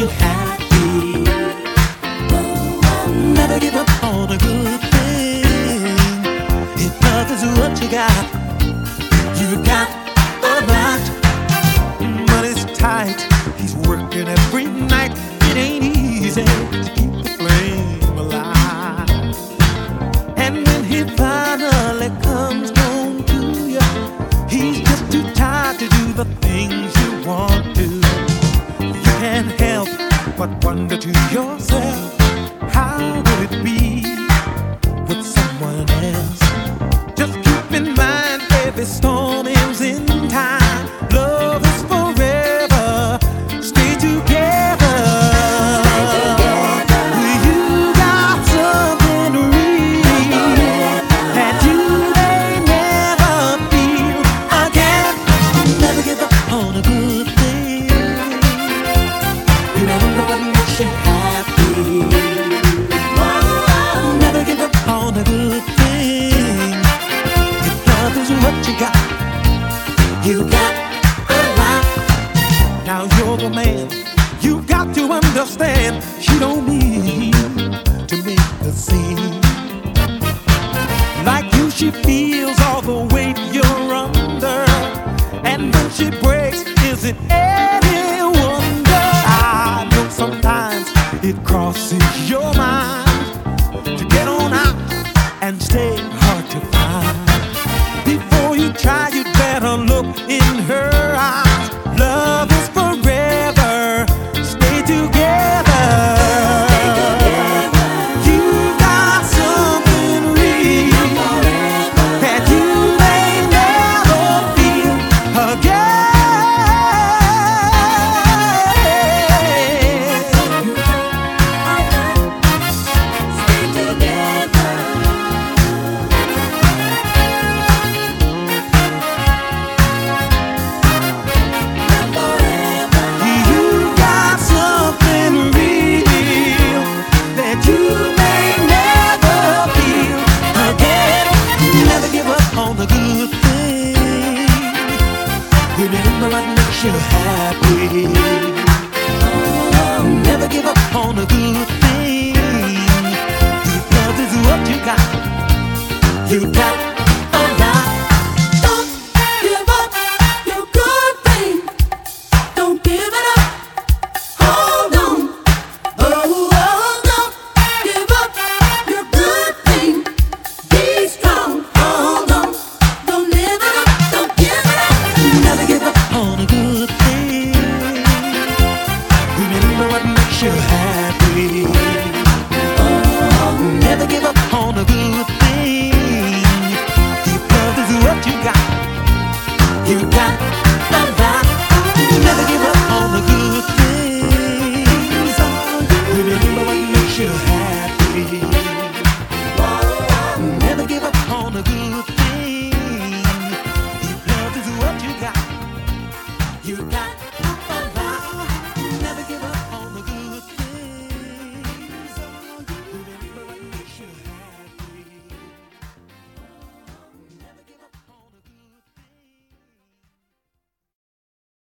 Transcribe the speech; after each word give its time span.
you 0.00 0.06
have 0.06 0.59